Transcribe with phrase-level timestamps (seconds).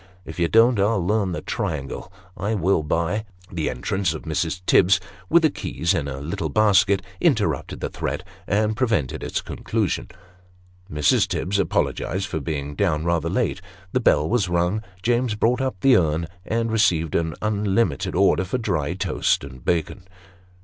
[0.25, 4.61] If you don't, I'll learn the triangle I will, by" The entrance of Mrs.
[4.65, 10.07] Tibbs (with the keys in a little basket) interrupted the threat, and prevented its conclusion.
[10.91, 11.27] Mrs.
[11.27, 13.61] Tibbs apologized for being down rather late;
[13.91, 18.57] the bell was rung; James brought up the urn, and received an unlimited order for
[18.57, 20.07] dry toast and bacon.